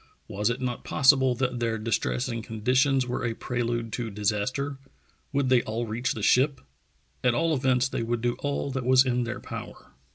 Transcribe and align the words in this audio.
Was 0.27 0.49
it 0.49 0.59
not 0.59 0.83
possible 0.83 1.35
that 1.35 1.59
their 1.59 1.77
distressing 1.77 2.41
conditions 2.41 3.05
were 3.05 3.23
a 3.23 3.35
prelude 3.35 3.93
to 3.93 4.09
disaster? 4.09 4.79
Would 5.31 5.49
they 5.49 5.61
all 5.61 5.85
reach 5.85 6.15
the 6.15 6.23
ship? 6.23 6.59
At 7.23 7.35
all 7.35 7.53
events 7.53 7.87
they 7.87 8.01
would 8.01 8.21
do 8.21 8.33
all 8.39 8.71
that 8.71 8.83
was 8.83 9.05
in 9.05 9.25
their 9.25 9.39
power. 9.39 9.91